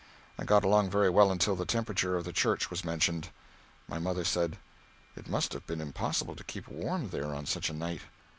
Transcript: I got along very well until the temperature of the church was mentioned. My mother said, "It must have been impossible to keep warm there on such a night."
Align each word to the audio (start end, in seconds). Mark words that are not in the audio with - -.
I 0.39 0.45
got 0.45 0.63
along 0.63 0.89
very 0.89 1.11
well 1.11 1.31
until 1.31 1.55
the 1.55 1.63
temperature 1.63 2.15
of 2.17 2.23
the 2.25 2.33
church 2.33 2.71
was 2.71 2.83
mentioned. 2.83 3.29
My 3.87 3.99
mother 3.99 4.23
said, 4.25 4.57
"It 5.15 5.29
must 5.29 5.53
have 5.53 5.67
been 5.67 5.79
impossible 5.79 6.35
to 6.37 6.43
keep 6.43 6.67
warm 6.67 7.09
there 7.09 7.35
on 7.35 7.45
such 7.45 7.69
a 7.69 7.73
night." 7.73 8.01